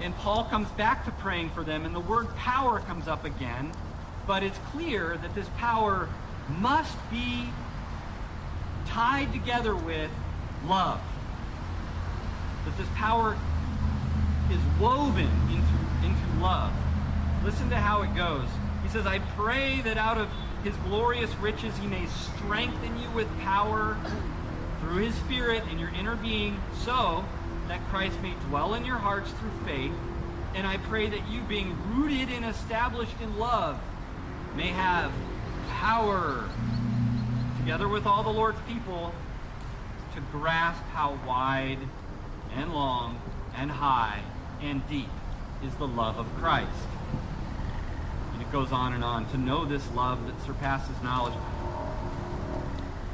And 0.00 0.16
Paul 0.16 0.44
comes 0.44 0.70
back 0.70 1.04
to 1.04 1.10
praying 1.10 1.50
for 1.50 1.62
them, 1.62 1.84
and 1.84 1.94
the 1.94 2.00
word 2.00 2.34
power 2.36 2.80
comes 2.80 3.08
up 3.08 3.26
again. 3.26 3.72
But 4.26 4.42
it's 4.42 4.58
clear 4.72 5.18
that 5.18 5.34
this 5.34 5.48
power 5.58 6.08
must 6.48 6.96
be 7.10 7.50
tied 8.86 9.34
together 9.34 9.76
with 9.76 10.10
love. 10.64 11.00
That 12.68 12.76
this 12.76 12.88
power 12.96 13.34
is 14.50 14.60
woven 14.78 15.30
into, 15.48 16.06
into 16.06 16.42
love. 16.42 16.70
Listen 17.42 17.70
to 17.70 17.76
how 17.76 18.02
it 18.02 18.14
goes. 18.14 18.46
He 18.82 18.90
says, 18.90 19.06
I 19.06 19.20
pray 19.36 19.80
that 19.82 19.96
out 19.96 20.18
of 20.18 20.28
his 20.62 20.76
glorious 20.88 21.34
riches 21.36 21.74
he 21.78 21.86
may 21.86 22.04
strengthen 22.06 23.00
you 23.00 23.08
with 23.12 23.26
power 23.40 23.96
through 24.80 24.98
his 24.98 25.14
Spirit 25.14 25.62
in 25.72 25.78
your 25.78 25.88
inner 25.90 26.16
being, 26.16 26.60
so 26.84 27.24
that 27.68 27.80
Christ 27.88 28.20
may 28.20 28.34
dwell 28.48 28.74
in 28.74 28.84
your 28.84 28.98
hearts 28.98 29.30
through 29.30 29.50
faith. 29.64 29.92
And 30.54 30.66
I 30.66 30.76
pray 30.76 31.08
that 31.08 31.26
you, 31.30 31.40
being 31.42 31.74
rooted 31.94 32.28
and 32.28 32.44
established 32.44 33.18
in 33.22 33.38
love, 33.38 33.80
may 34.56 34.68
have 34.68 35.10
power, 35.70 36.44
together 37.60 37.88
with 37.88 38.04
all 38.04 38.22
the 38.22 38.28
Lord's 38.28 38.60
people, 38.68 39.14
to 40.14 40.20
grasp 40.32 40.82
how 40.92 41.18
wide 41.26 41.78
and 42.56 42.72
long 42.72 43.20
and 43.56 43.70
high 43.70 44.20
and 44.60 44.86
deep 44.88 45.08
is 45.64 45.74
the 45.74 45.86
love 45.86 46.18
of 46.18 46.26
Christ. 46.36 46.70
And 48.32 48.42
it 48.42 48.50
goes 48.52 48.72
on 48.72 48.92
and 48.92 49.02
on. 49.02 49.28
To 49.30 49.38
know 49.38 49.64
this 49.64 49.90
love 49.92 50.26
that 50.26 50.40
surpasses 50.44 51.02
knowledge. 51.02 51.34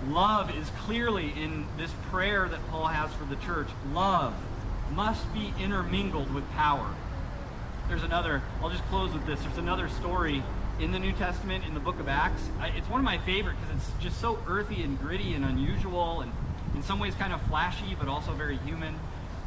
Love 0.09 0.55
is 0.57 0.69
clearly 0.81 1.33
in 1.37 1.67
this 1.79 1.91
prayer 2.11 2.49
that 2.49 2.61
Paul 2.69 2.87
has 2.87 3.13
for 3.15 3.25
the 3.25 3.37
church. 3.37 3.69
Love 3.93 4.35
must 4.93 5.33
be 5.33 5.55
intermingled 5.59 6.33
with 6.35 6.49
power. 6.53 6.95
There's 7.89 8.03
another, 8.03 8.43
I'll 8.63 8.71
just 8.71 8.85
close 8.85 9.13
with 9.13 9.27
this. 9.27 9.41
There's 9.41 9.59
another 9.59 9.89
story 9.89 10.43
in 10.79 10.93
the 10.93 10.99
New 10.99 11.13
Testament 11.13 11.65
in 11.67 11.75
the 11.75 11.81
book 11.81 12.01
of 12.01 12.09
Acts. 12.09 12.43
It's 12.77 12.89
one 12.89 13.01
of 13.01 13.05
my 13.05 13.19
favorite 13.19 13.57
because 13.61 13.77
it's 13.77 14.03
just 14.03 14.21
so 14.21 14.39
earthy 14.47 14.83
and 14.83 14.99
gritty 14.99 15.35
and 15.35 15.45
unusual 15.45 16.21
and 16.21 16.33
in 16.75 16.83
some 16.83 16.99
ways 16.99 17.15
kind 17.15 17.33
of 17.33 17.41
flashy, 17.43 17.97
but 17.99 18.09
also 18.09 18.33
very 18.33 18.57
human. 18.59 18.99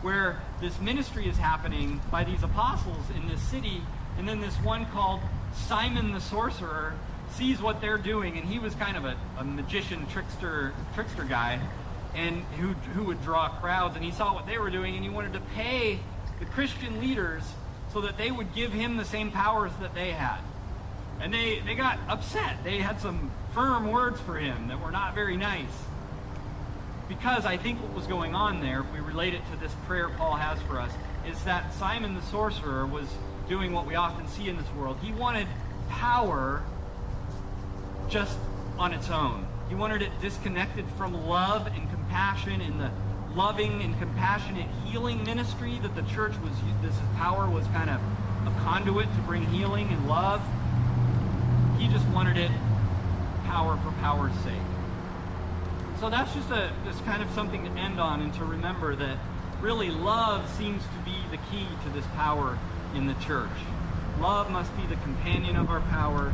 Where 0.02 0.42
this 0.62 0.80
ministry 0.80 1.28
is 1.28 1.38
happening 1.38 2.02
by 2.12 2.24
these 2.24 2.44
apostles 2.44 3.04
in 3.16 3.28
this 3.28 3.42
city, 3.42 3.82
and 4.18 4.28
then 4.28 4.42
this 4.42 4.56
one 4.56 4.86
called 4.88 5.22
Simon 5.54 6.12
the 6.12 6.22
sorcerer 6.22 6.94
sees 7.32 7.62
what 7.62 7.82
they're 7.82 7.98
doing, 7.98 8.38
and 8.38 8.48
he 8.48 8.60
was 8.60 8.74
kind 8.76 8.98
of 8.98 9.06
a, 9.06 9.18
a 9.38 9.44
magician, 9.44 10.06
trickster, 10.08 10.74
trickster 10.94 11.24
guy, 11.24 11.60
and 12.16 12.44
who, 12.60 12.70
who 12.94 13.04
would 13.04 13.22
draw 13.22 13.50
crowds, 13.50 13.96
and 13.96 14.04
he 14.04 14.12
saw 14.12 14.34
what 14.34 14.46
they 14.46 14.58
were 14.58 14.70
doing, 14.70 14.96
and 14.96 15.04
he 15.04 15.10
wanted 15.10 15.34
to 15.34 15.42
pay 15.56 16.00
the 16.40 16.46
Christian 16.46 17.00
leaders 17.00 17.44
so 17.94 18.02
that 18.02 18.18
they 18.18 18.32
would 18.32 18.54
give 18.54 18.74
him 18.74 18.98
the 18.98 19.06
same 19.06 19.32
powers 19.32 19.72
that 19.82 19.94
they 19.94 20.12
had. 20.12 20.40
And 21.20 21.34
they, 21.34 21.60
they 21.60 21.76
got 21.76 22.00
upset. 22.08 22.64
They 22.64 22.78
had 22.80 23.02
some 23.02 23.32
firm 23.54 23.92
words 23.92 24.20
for 24.22 24.36
him 24.36 24.68
that 24.68 24.80
were 24.80 24.92
not 24.92 25.16
very 25.16 25.36
nice. 25.36 25.66
Because 27.08 27.46
I 27.46 27.58
think 27.58 27.82
what 27.82 27.94
was 27.94 28.06
going 28.06 28.36
on 28.36 28.62
there, 28.62 28.82
if 28.82 28.92
we 28.94 29.00
relate 29.00 29.34
it 29.34 29.42
to 29.52 29.58
this 29.58 29.72
prayer 29.86 30.10
Paul 30.10 30.36
has 30.36 30.62
for 30.64 30.80
us, 30.80 30.92
is 31.28 31.42
that 31.44 31.74
Simon 31.74 32.16
the 32.16 32.22
sorcerer 32.24 32.86
was 32.86 33.08
doing 33.48 33.72
what 33.72 33.86
we 33.86 33.96
often 33.96 34.28
see 34.28 34.50
in 34.50 34.58
this 34.58 34.72
world. 34.78 34.98
He 35.02 35.12
wanted 35.14 35.48
power 35.90 36.64
just 38.10 38.38
on 38.78 38.94
its 38.94 39.10
own. 39.10 39.48
He 39.70 39.76
wanted 39.76 40.02
it 40.02 40.12
disconnected 40.22 40.86
from 40.98 41.28
love 41.28 41.68
and 41.68 41.90
compassion 41.90 42.62
and 42.62 42.80
the 42.80 42.92
loving 43.36 43.82
and 43.82 43.98
compassionate 44.00 44.68
healing 44.86 45.24
ministry 45.24 45.80
that 45.84 45.96
the 45.96 46.02
church 46.14 46.34
was, 46.42 46.52
this 46.82 46.96
power 47.18 47.50
was 47.50 47.66
kind 47.68 47.90
of 47.90 48.02
a 48.48 48.60
conduit 48.62 49.06
to 49.16 49.22
bring 49.22 49.46
healing 49.48 49.88
and 49.90 50.08
love. 50.08 50.42
He 51.78 51.88
just 51.88 52.08
wanted 52.08 52.38
it 52.38 52.52
power 53.46 53.78
for 53.78 53.92
power's 54.02 54.34
sake. 54.44 54.67
So 56.00 56.10
that's 56.10 56.34
just 56.34 56.52
a 56.52 56.72
just 56.86 57.04
kind 57.06 57.24
of 57.24 57.30
something 57.32 57.64
to 57.64 57.72
end 57.72 58.00
on 58.00 58.22
and 58.22 58.34
to 58.36 58.46
remember 58.46 58.96
that 58.96 59.18
really 59.62 59.90
love 59.90 60.48
seems 60.56 60.84
to 60.84 61.00
be 61.04 61.16
the 61.32 61.38
key 61.52 61.68
to 61.84 61.90
this 61.90 62.06
power 62.16 62.58
in 62.96 63.08
the 63.08 63.16
church. 63.16 63.50
Love 64.20 64.50
must 64.52 64.76
be 64.78 64.86
the 64.86 64.96
companion 64.98 65.56
of 65.56 65.70
our 65.70 65.82
power, 65.82 66.34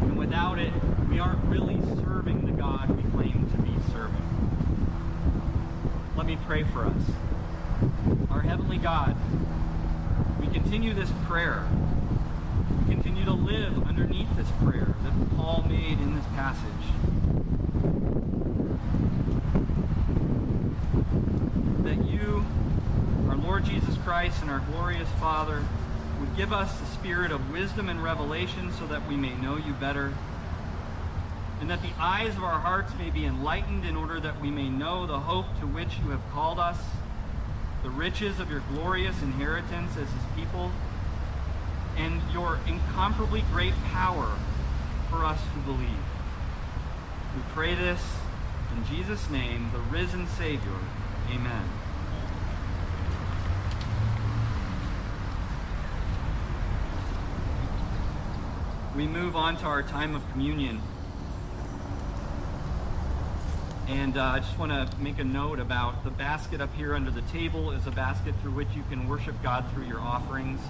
and 0.00 0.18
without 0.18 0.58
it, 0.58 0.72
we 1.08 1.18
aren't 1.18 1.42
really 1.44 1.80
serving 1.96 2.46
the 2.46 2.52
God 2.52 2.90
we 2.90 3.02
claim 3.10 3.48
to 3.50 3.58
be 3.62 3.74
serving. 3.92 4.26
Let 6.16 6.26
me 6.26 6.38
pray 6.46 6.64
for 6.64 6.84
us. 6.84 7.02
Our 8.30 8.40
Heavenly 8.40 8.78
God, 8.78 9.16
we 10.40 10.46
continue 10.48 10.94
this 10.94 11.10
prayer. 11.26 11.66
We 12.86 12.94
continue 12.94 13.24
to 13.24 13.32
live 13.32 13.86
underneath 13.86 14.34
this 14.36 14.48
prayer 14.62 14.94
that 15.02 15.36
Paul 15.36 15.64
made 15.68 16.00
in 16.00 16.14
this 16.14 16.24
passage. 16.34 16.70
That 21.82 22.04
you, 22.08 22.44
our 23.28 23.36
Lord 23.36 23.55
Jesus 23.66 23.96
Christ, 23.98 24.42
and 24.42 24.50
our 24.50 24.60
glorious 24.60 25.08
Father, 25.20 25.64
would 26.20 26.36
give 26.36 26.52
us 26.52 26.78
the 26.78 26.86
spirit 26.86 27.32
of 27.32 27.50
wisdom 27.50 27.88
and 27.88 28.02
revelation 28.02 28.72
so 28.72 28.86
that 28.86 29.06
we 29.08 29.16
may 29.16 29.34
know 29.36 29.56
you 29.56 29.72
better. 29.74 30.14
And 31.60 31.70
that 31.70 31.82
the 31.82 31.92
eyes 31.98 32.36
of 32.36 32.44
our 32.44 32.60
hearts 32.60 32.92
may 32.98 33.10
be 33.10 33.24
enlightened 33.24 33.84
in 33.84 33.96
order 33.96 34.20
that 34.20 34.40
we 34.40 34.50
may 34.50 34.68
know 34.68 35.06
the 35.06 35.18
hope 35.18 35.46
to 35.60 35.66
which 35.66 35.98
you 36.04 36.10
have 36.10 36.22
called 36.32 36.58
us, 36.58 36.78
the 37.82 37.90
riches 37.90 38.40
of 38.40 38.50
your 38.50 38.62
glorious 38.72 39.20
inheritance 39.22 39.92
as 39.92 40.08
his 40.08 40.24
people, 40.36 40.70
and 41.96 42.20
your 42.32 42.58
incomparably 42.66 43.42
great 43.52 43.74
power 43.90 44.36
for 45.10 45.24
us 45.24 45.40
who 45.54 45.60
believe. 45.72 46.04
We 47.34 47.42
pray 47.52 47.74
this 47.74 48.02
in 48.76 48.84
Jesus' 48.86 49.30
name, 49.30 49.70
the 49.72 49.78
risen 49.78 50.26
Savior. 50.26 50.78
Amen. 51.30 51.85
We 58.96 59.06
move 59.06 59.36
on 59.36 59.58
to 59.58 59.66
our 59.66 59.82
time 59.82 60.14
of 60.14 60.26
communion. 60.32 60.80
And 63.88 64.16
uh, 64.16 64.22
I 64.22 64.38
just 64.38 64.58
want 64.58 64.72
to 64.72 64.88
make 64.98 65.18
a 65.18 65.24
note 65.24 65.60
about 65.60 66.02
the 66.02 66.08
basket 66.10 66.62
up 66.62 66.74
here 66.74 66.94
under 66.94 67.10
the 67.10 67.20
table 67.20 67.72
is 67.72 67.86
a 67.86 67.90
basket 67.90 68.34
through 68.40 68.52
which 68.52 68.68
you 68.74 68.82
can 68.88 69.06
worship 69.06 69.34
God 69.42 69.66
through 69.74 69.84
your 69.84 70.00
offerings. 70.00 70.60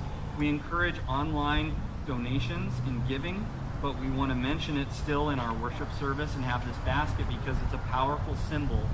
We 0.40 0.49
encourage 0.49 0.97
online 1.09 1.76
donations 2.04 2.73
and 2.88 3.06
giving, 3.06 3.47
but 3.80 3.97
we 4.00 4.11
want 4.11 4.33
to 4.33 4.35
mention 4.35 4.76
it 4.76 4.90
still 4.90 5.30
in 5.30 5.38
our 5.38 5.54
worship 5.54 5.88
service 6.00 6.35
and 6.35 6.42
have 6.42 6.66
this 6.66 6.76
basket 6.78 7.26
because 7.28 7.56
it's 7.62 7.75
a 7.75 7.88
powerful 7.92 8.35
symbol 8.49 8.88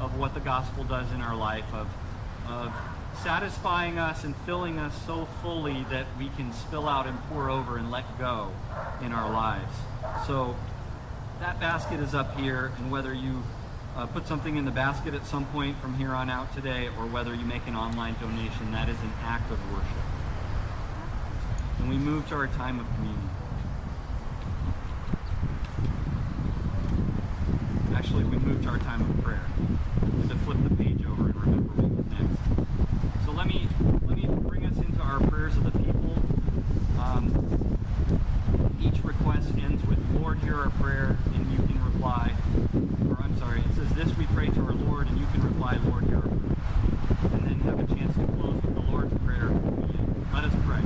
of 0.00 0.18
what 0.18 0.32
the 0.32 0.40
gospel 0.40 0.82
does 0.84 1.12
in 1.12 1.20
our 1.20 1.36
life 1.36 1.70
of, 1.74 1.88
of 2.48 2.72
satisfying 3.22 3.98
us 3.98 4.24
and 4.24 4.36
filling 4.38 4.78
us 4.78 4.94
so 5.06 5.26
fully 5.42 5.84
that 5.90 6.06
we 6.18 6.28
can 6.30 6.52
spill 6.52 6.88
out 6.88 7.06
and 7.06 7.18
pour 7.28 7.50
over 7.50 7.76
and 7.76 7.90
let 7.90 8.18
go 8.18 8.50
in 9.02 9.12
our 9.12 9.30
lives. 9.32 9.74
So 10.26 10.56
that 11.40 11.60
basket 11.60 12.00
is 12.00 12.14
up 12.14 12.36
here, 12.36 12.72
and 12.78 12.90
whether 12.90 13.14
you 13.14 13.42
uh, 13.96 14.06
put 14.06 14.26
something 14.26 14.56
in 14.56 14.64
the 14.64 14.70
basket 14.70 15.14
at 15.14 15.26
some 15.26 15.44
point 15.46 15.76
from 15.80 15.94
here 15.94 16.10
on 16.12 16.30
out 16.30 16.54
today, 16.54 16.88
or 16.98 17.06
whether 17.06 17.34
you 17.34 17.44
make 17.44 17.66
an 17.66 17.74
online 17.74 18.14
donation, 18.20 18.72
that 18.72 18.88
is 18.88 18.98
an 19.00 19.12
act 19.22 19.50
of 19.50 19.58
worship. 19.72 19.86
And 21.78 21.88
we 21.88 21.96
move 21.96 22.28
to 22.28 22.34
our 22.34 22.46
time 22.48 22.80
of 22.80 22.86
communion. 22.94 23.30
Actually, 27.94 28.24
we 28.24 28.38
move 28.38 28.62
to 28.62 28.68
our 28.68 28.78
time 28.78 29.00
of 29.02 29.24
prayer. 29.24 29.44
to 30.28 30.34
flip 30.38 30.58
the 30.68 30.74
page 30.76 31.04
over 31.06 31.26
and 31.26 31.36
remember 31.36 31.82
what 31.82 31.90
was 31.90 32.06
next. 32.06 33.24
So 33.24 33.32
let 33.32 33.46
me 33.46 33.68
let 34.06 34.16
me 34.16 34.26
bring 34.48 34.64
us 34.64 34.76
into 34.76 35.00
our 35.20 35.26
prayers 35.28 35.56
of 35.56 35.64
the 35.64 35.70
people. 35.72 36.14
Um, 36.98 37.78
each 38.80 39.02
request 39.02 39.50
ends 39.58 39.84
with, 39.86 39.98
Lord, 40.14 40.38
hear 40.38 40.56
our 40.56 40.70
prayer, 40.70 41.16
and 41.34 41.50
you 41.50 41.58
can 41.58 41.84
reply. 41.84 42.34
Or 43.08 43.18
I'm 43.22 43.36
sorry, 43.38 43.60
it 43.60 43.74
says 43.74 43.88
this 43.94 44.16
we 44.16 44.26
pray 44.26 44.48
to 44.48 44.60
our 44.60 44.72
Lord, 44.72 45.08
and 45.08 45.18
you 45.18 45.26
can 45.32 45.42
reply, 45.42 45.78
Lord, 45.84 46.04
hear 46.04 46.16
our 46.16 46.22
prayer. 46.22 46.56
And 47.32 47.42
then 47.48 47.60
have 47.60 47.80
a 47.80 47.94
chance 47.94 48.16
to 48.16 48.26
close 48.26 48.62
with 48.62 48.74
the 48.74 48.80
Lord's 48.80 49.14
Prayer. 49.24 49.50
Let 50.32 50.44
us 50.44 50.52
pray. 50.64 50.82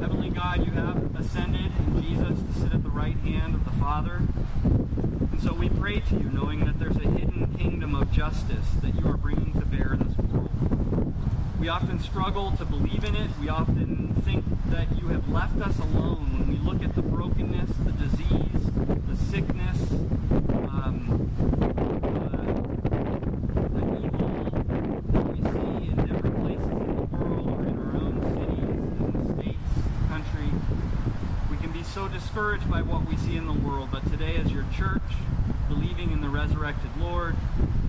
Heavenly 0.00 0.30
God, 0.30 0.66
you 0.66 0.72
have 0.72 1.16
ascended 1.16 1.72
in 1.78 2.02
Jesus 2.02 2.38
to 2.38 2.60
sit 2.60 2.72
at 2.72 2.82
the 2.82 2.90
right 2.90 3.16
hand 3.18 3.54
of 3.54 3.64
the 3.64 3.72
Father. 3.72 4.20
And 4.64 5.40
so 5.42 5.54
we 5.54 5.68
pray 5.70 6.00
to 6.00 6.14
you, 6.16 6.28
knowing 6.30 6.64
that 6.66 6.78
there's 6.78 6.96
a 6.96 7.08
hidden 7.08 7.54
kingdom 7.56 7.94
of 7.94 8.12
justice 8.12 8.68
that 8.82 8.94
you 8.94 9.06
are 9.08 9.16
bringing 9.16 9.52
to 9.54 9.64
bear 9.64 9.94
in 9.94 10.06
this 10.06 10.16
world. 10.18 10.50
We 11.58 11.63
often 11.74 11.98
struggle 11.98 12.52
to 12.52 12.64
believe 12.64 13.02
in 13.02 13.16
it. 13.16 13.28
We 13.40 13.48
often 13.48 14.14
think 14.24 14.44
that 14.66 14.96
you 14.96 15.08
have 15.08 15.28
left 15.28 15.60
us 15.60 15.76
alone 15.80 16.38
when 16.38 16.46
we 16.46 16.54
look 16.58 16.84
at 16.84 16.94
the 16.94 17.02
brokenness, 17.02 17.68
the 17.84 17.90
disease, 17.90 18.70
the 19.08 19.16
sickness, 19.16 19.90
um, 20.70 21.28
the, 22.00 22.36
the 23.74 23.82
evil 24.06 24.28
that 25.10 25.26
we 25.26 25.42
see 25.42 25.90
in 25.90 25.96
different 26.06 26.36
places 26.42 26.62
in 26.62 26.94
the 26.94 27.02
world 27.10 27.48
or 27.50 27.66
in 27.66 27.76
our 27.76 27.96
own 27.96 28.22
cities 28.22 28.70
and 29.02 29.34
states, 29.34 29.72
country. 30.06 30.50
We 31.50 31.56
can 31.56 31.72
be 31.72 31.82
so 31.82 32.06
discouraged 32.06 32.70
by 32.70 32.82
what 32.82 33.08
we 33.08 33.16
see 33.16 33.34
in 33.34 33.46
the 33.48 33.66
world, 33.66 33.88
but 33.90 34.08
today 34.12 34.36
as 34.36 34.52
your 34.52 34.64
church, 34.72 35.02
believing 35.68 36.12
in 36.12 36.20
the 36.20 36.28
resurrected 36.28 36.96
Lord, 37.00 37.34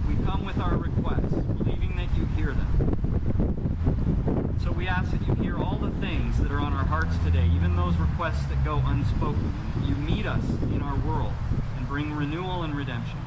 we 0.08 0.16
come 0.26 0.44
with 0.44 0.58
our 0.58 0.76
requests, 0.76 1.36
believing 1.54 1.96
that 1.98 2.10
you 2.18 2.26
hear 2.36 2.52
them. 2.52 3.15
So 4.66 4.72
we 4.72 4.88
ask 4.88 5.12
that 5.12 5.22
you 5.28 5.36
hear 5.36 5.60
all 5.60 5.76
the 5.76 5.92
things 6.02 6.40
that 6.40 6.52
are 6.52 6.60
on 6.60 6.74
our 6.74 6.86
hearts 6.86 7.16
today, 7.24 7.48
even 7.54 7.76
those 7.76 7.96
requests 7.98 8.48
that 8.48 8.66
go 8.66 8.82
unspoken. 8.84 9.54
You 9.86 9.94
meet 9.94 10.26
us 10.26 10.44
in 10.74 10.82
our 10.82 10.98
world 11.08 11.34
and 11.78 11.88
bring 11.88 12.12
renewal 12.12 12.64
and 12.64 12.76
redemption. 12.76 13.20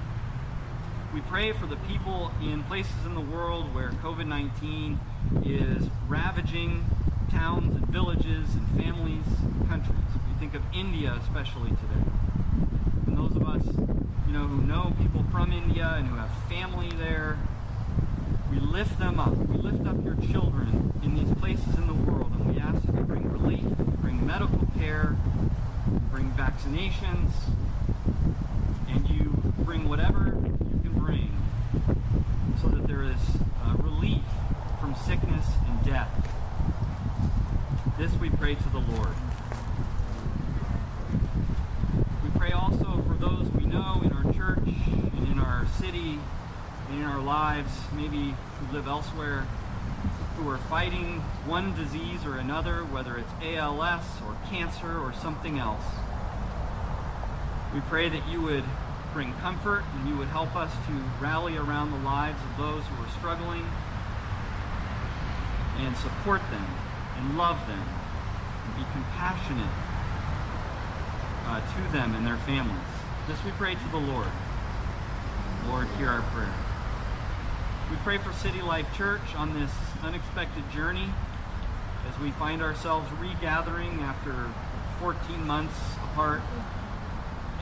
We 1.15 1.21
pray 1.21 1.53
for 1.53 1.67
the 1.67 1.77
people 1.77 2.33
in 2.43 2.65
places 2.65 3.07
in 3.07 3.15
the 3.15 3.21
world 3.21 3.73
where 3.73 3.91
COVID 3.91 4.27
19 4.27 4.99
is 5.45 5.89
ravaging 6.09 6.85
towns 7.31 7.77
and 7.77 7.87
villages 7.87 8.57
and 8.57 8.69
families 8.71 9.27
and 9.41 9.69
countries. 9.69 9.97
We 10.27 10.41
think 10.41 10.57
of 10.57 10.63
India 10.75 11.21
especially 11.23 11.71
today. 11.71 12.11
And 13.07 13.17
those 13.17 13.37
of 13.37 13.47
us, 13.49 13.65
you 14.27 14.33
know, 14.33 14.49
who 14.49 14.61
know 14.63 14.93
people 15.01 15.25
from 15.31 15.53
India 15.53 15.95
and 15.99 16.09
who 16.09 16.17
have 16.17 16.31
family 16.49 16.91
there, 16.99 17.39
we 18.51 18.61
lift 18.61 18.99
them 18.99 19.21
up. 19.21 19.37
We 19.37 19.59
lift 19.59 19.87
up 19.87 20.03
your 20.05 20.17
children 20.17 20.93
in 21.03 21.15
these 21.15 21.33
places 21.39 21.75
in 21.77 21.87
the 21.87 21.95
world, 21.95 22.33
and 22.33 22.55
we 22.55 22.61
ask 22.61 22.83
that 22.87 22.95
you 22.95 23.03
bring 23.03 23.31
relief, 23.31 23.65
bring 24.01 24.27
medical 24.27 24.67
care, 24.79 25.17
bring 26.11 26.31
vaccinations, 26.33 27.31
and 28.89 29.09
you 29.09 29.53
bring 29.59 29.89
whatever 29.89 30.27
you 30.27 30.81
can 30.83 30.95
bring 30.99 31.31
so 32.61 32.69
that 32.69 32.87
there 32.87 33.03
is 33.03 33.21
uh, 33.65 33.75
relief 33.83 34.23
from 34.81 34.95
sickness 34.95 35.47
and 35.67 35.85
death. 35.85 36.09
This 37.99 38.13
we 38.15 38.31
pray 38.31 38.55
to 38.55 38.69
the 38.71 38.79
Lord. 38.79 39.15
We 42.25 42.31
pray 42.39 42.53
also 42.53 43.03
for 43.07 43.15
those 43.15 43.49
we 43.51 43.67
know 43.67 44.01
in 44.05 44.13
our 44.13 44.33
church 44.33 44.67
and 44.67 45.29
in 45.29 45.39
our 45.39 45.67
city 45.79 46.19
and 46.89 46.99
in 47.01 47.05
our 47.05 47.21
lives, 47.21 47.73
maybe 47.95 48.35
who 48.59 48.77
live 48.77 48.88
elsewhere, 48.99 49.47
who 50.37 50.51
are 50.51 50.59
fighting 50.59 51.21
one 51.47 51.73
disease 51.77 52.25
or 52.25 52.37
another, 52.37 52.83
whether 52.83 53.17
it's 53.17 53.31
ALS 53.41 54.03
or 54.27 54.37
cancer 54.51 54.99
or 54.99 55.13
something 55.13 55.57
else. 55.57 55.85
We 57.73 57.79
pray 57.83 58.09
that 58.09 58.27
you 58.29 58.43
would 58.43 58.65
bring 59.13 59.35
comfort 59.35 59.85
and 59.95 60.09
you 60.09 60.17
would 60.17 60.27
help 60.27 60.57
us 60.57 60.73
to 60.73 60.93
rally 61.23 61.57
around 61.57 61.93
the 61.93 61.99
lives 61.99 62.43
of 62.43 62.59
those 62.59 62.83
who 62.87 63.05
are 63.05 63.09
struggling 63.19 63.65
and 65.79 65.97
support 65.97 66.41
them 66.51 66.67
and 67.19 67.39
love 67.39 67.59
them 67.69 67.87
and 68.67 68.75
be 68.75 68.83
compassionate 68.91 69.75
uh, 71.47 71.61
to 71.61 71.93
them 71.93 72.17
and 72.17 72.27
their 72.27 72.39
families. 72.39 72.91
This 73.29 73.39
we 73.45 73.53
pray 73.53 73.75
to 73.77 73.89
the 73.93 74.03
Lord. 74.11 74.33
Lord, 75.69 75.87
hear 75.99 76.09
our 76.09 76.23
prayer. 76.35 76.68
We 77.91 77.97
pray 78.05 78.19
for 78.19 78.35
City 78.35 78.61
Life 78.61 78.87
Church 78.99 79.35
on 79.35 79.59
this 79.59 79.71
unexpected 80.03 80.63
journey 80.71 81.09
as 82.07 82.21
we 82.21 82.33
find 82.33 82.61
ourselves 82.61 83.11
regathering 83.13 84.01
after 84.03 84.35
14 85.01 85.47
months 85.47 85.75
apart 86.13 86.43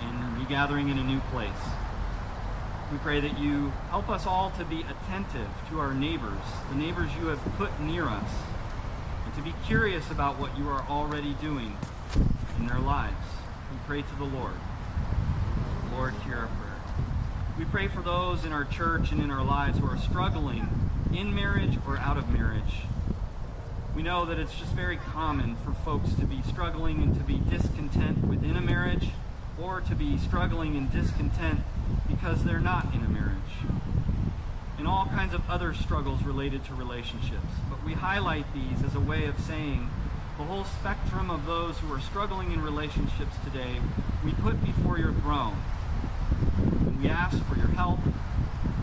and 0.00 0.38
regathering 0.38 0.88
in 0.88 0.98
a 0.98 1.04
new 1.04 1.20
place. 1.30 1.50
We 2.90 2.98
pray 2.98 3.20
that 3.20 3.38
you 3.38 3.72
help 3.90 4.08
us 4.08 4.26
all 4.26 4.50
to 4.58 4.64
be 4.64 4.82
attentive 4.82 5.48
to 5.70 5.78
our 5.78 5.94
neighbors, 5.94 6.42
the 6.70 6.76
neighbors 6.76 7.10
you 7.20 7.28
have 7.28 7.40
put 7.56 7.78
near 7.80 8.08
us, 8.08 8.30
and 9.24 9.34
to 9.34 9.42
be 9.42 9.54
curious 9.64 10.10
about 10.10 10.40
what 10.40 10.58
you 10.58 10.68
are 10.68 10.84
already 10.88 11.34
doing 11.34 11.76
in 12.58 12.66
their 12.66 12.80
lives. 12.80 13.14
We 13.70 13.78
pray 13.86 14.02
to 14.02 14.14
the 14.16 14.24
Lord. 14.24 14.54
We 17.58 17.64
pray 17.64 17.88
for 17.88 18.02
those 18.02 18.44
in 18.44 18.52
our 18.52 18.66
church 18.66 19.12
and 19.12 19.22
in 19.22 19.30
our 19.30 19.42
lives 19.42 19.78
who 19.78 19.86
are 19.86 19.96
struggling 19.96 20.68
in 21.10 21.34
marriage 21.34 21.78
or 21.86 21.96
out 21.96 22.18
of 22.18 22.28
marriage. 22.28 22.82
We 23.94 24.02
know 24.02 24.26
that 24.26 24.38
it's 24.38 24.54
just 24.54 24.72
very 24.72 24.98
common 24.98 25.56
for 25.56 25.72
folks 25.72 26.12
to 26.16 26.26
be 26.26 26.42
struggling 26.42 27.02
and 27.02 27.14
to 27.14 27.22
be 27.22 27.38
discontent 27.38 28.26
within 28.26 28.58
a 28.58 28.60
marriage 28.60 29.08
or 29.58 29.80
to 29.80 29.94
be 29.94 30.18
struggling 30.18 30.76
and 30.76 30.92
discontent 30.92 31.60
because 32.06 32.44
they're 32.44 32.60
not 32.60 32.92
in 32.92 33.02
a 33.02 33.08
marriage. 33.08 33.40
And 34.76 34.86
all 34.86 35.06
kinds 35.06 35.32
of 35.32 35.48
other 35.48 35.72
struggles 35.72 36.24
related 36.24 36.62
to 36.66 36.74
relationships. 36.74 37.54
But 37.70 37.82
we 37.86 37.94
highlight 37.94 38.44
these 38.52 38.84
as 38.84 38.94
a 38.94 39.00
way 39.00 39.24
of 39.24 39.40
saying 39.40 39.88
the 40.36 40.44
whole 40.44 40.64
spectrum 40.64 41.30
of 41.30 41.46
those 41.46 41.78
who 41.78 41.90
are 41.90 42.00
struggling 42.00 42.52
in 42.52 42.62
relationships 42.62 43.36
today, 43.42 43.76
we 44.22 44.32
put 44.32 44.62
before 44.62 44.98
your 44.98 45.14
throne. 45.14 45.56
We 47.06 47.12
ask 47.12 47.40
for 47.44 47.54
your 47.54 47.68
help, 47.68 48.00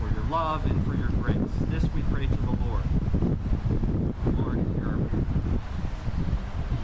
for 0.00 0.14
your 0.14 0.24
love, 0.30 0.64
and 0.64 0.82
for 0.86 0.94
your 0.94 1.08
grace. 1.08 1.36
This 1.68 1.84
we 1.92 2.00
pray 2.10 2.26
to 2.26 2.34
the 2.34 2.56
Lord. 2.64 2.82
Lord, 4.38 4.64
hear 4.78 4.86
our 4.86 4.96
prayer. 4.96 5.24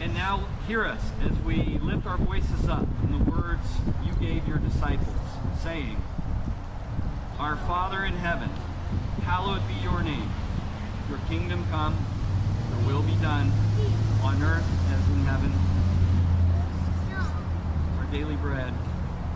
And 0.02 0.12
now 0.12 0.46
hear 0.68 0.84
us 0.84 1.00
as 1.24 1.38
we 1.38 1.78
lift 1.78 2.04
our 2.04 2.18
voices 2.18 2.68
up 2.68 2.86
in 3.04 3.24
the 3.24 3.30
words 3.30 3.66
you 4.04 4.12
gave 4.20 4.46
your 4.46 4.58
disciples, 4.58 5.16
saying, 5.62 5.96
Our 7.38 7.56
Father 7.56 8.04
in 8.04 8.16
heaven, 8.16 8.50
hallowed 9.24 9.66
be 9.66 9.82
your 9.82 10.02
name. 10.02 10.30
Your 11.08 11.20
kingdom 11.26 11.64
come, 11.70 11.96
your 12.68 12.86
will 12.86 13.02
be 13.02 13.16
done, 13.22 13.50
on 14.22 14.42
earth 14.42 14.68
as 14.92 15.08
in 15.08 15.24
heaven. 15.24 15.54
Our 17.98 18.04
daily 18.12 18.36
bread. 18.36 18.74